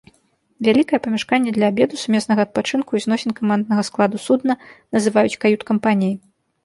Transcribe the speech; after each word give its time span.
Вялікае 0.67 0.99
памяшканне 1.07 1.51
для 1.57 1.67
абеду, 1.73 1.99
сумеснага 2.03 2.41
адпачынку 2.47 2.91
і 3.01 3.03
зносін 3.05 3.31
каманднага 3.41 3.81
складу 3.91 4.17
судна 4.25 4.53
называюць 4.97 5.39
кают-кампаніяй. 5.45 6.15